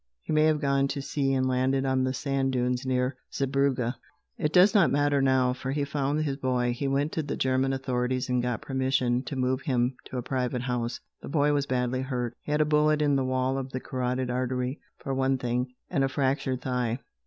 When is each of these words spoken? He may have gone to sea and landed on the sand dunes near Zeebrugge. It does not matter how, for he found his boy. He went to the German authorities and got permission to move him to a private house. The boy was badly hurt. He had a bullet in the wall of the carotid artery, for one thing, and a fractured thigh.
He 0.23 0.33
may 0.33 0.45
have 0.45 0.59
gone 0.59 0.87
to 0.87 1.01
sea 1.03 1.31
and 1.33 1.47
landed 1.47 1.85
on 1.85 2.03
the 2.05 2.11
sand 2.15 2.53
dunes 2.53 2.87
near 2.87 3.17
Zeebrugge. 3.31 3.93
It 4.35 4.51
does 4.51 4.73
not 4.73 4.89
matter 4.91 5.21
how, 5.21 5.53
for 5.53 5.73
he 5.73 5.83
found 5.85 6.23
his 6.23 6.37
boy. 6.37 6.73
He 6.73 6.87
went 6.87 7.11
to 7.11 7.21
the 7.21 7.37
German 7.37 7.71
authorities 7.71 8.27
and 8.27 8.41
got 8.41 8.63
permission 8.63 9.21
to 9.25 9.35
move 9.35 9.61
him 9.61 9.95
to 10.05 10.17
a 10.17 10.23
private 10.23 10.63
house. 10.63 11.01
The 11.21 11.29
boy 11.29 11.53
was 11.53 11.67
badly 11.67 12.01
hurt. 12.01 12.35
He 12.41 12.51
had 12.51 12.61
a 12.61 12.65
bullet 12.65 12.99
in 12.99 13.15
the 13.15 13.23
wall 13.23 13.59
of 13.59 13.73
the 13.73 13.79
carotid 13.79 14.31
artery, 14.31 14.79
for 14.97 15.13
one 15.13 15.37
thing, 15.37 15.75
and 15.87 16.03
a 16.03 16.09
fractured 16.09 16.61
thigh. 16.63 16.97